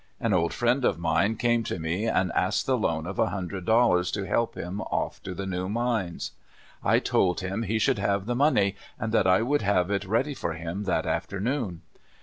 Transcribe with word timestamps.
An 0.19 0.33
old 0.33 0.51
friend 0.51 0.83
of 0.83 0.97
mine 0.97 1.35
came 1.35 1.63
to 1.65 1.77
me 1.77 2.07
and 2.07 2.31
asked 2.33 2.65
the 2.65 2.75
loan 2.75 3.05
of 3.05 3.19
a 3.19 3.27
hundred 3.29 3.65
dollars 3.65 4.09
to 4.13 4.25
help 4.25 4.55
him 4.55 4.81
off 4.81 5.21
to 5.21 5.35
the 5.35 5.45
new 5.45 5.69
mines. 5.69 6.31
I 6.83 6.97
told 6.97 7.41
him 7.41 7.61
he 7.61 7.77
should 7.77 7.99
have 7.99 8.25
the 8.25 8.33
money, 8.33 8.75
and 8.99 9.11
that 9.11 9.27
I 9.27 9.43
would 9.43 9.61
have 9.61 9.91
it 9.91 10.05
ready 10.05 10.33
for 10.33 10.53
him 10.53 10.85
that 10.85 11.05
afternoon. 11.05 11.83